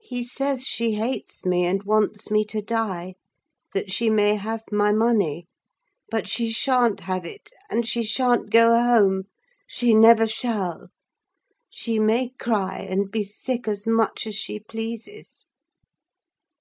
[0.00, 3.14] He says she hates me and wants me to die,
[3.74, 5.46] that she may have my money;
[6.10, 9.26] but she shan't have it: and she shan't go home!
[9.68, 15.44] She never shall!—she may cry, and be sick as much as she pleases!"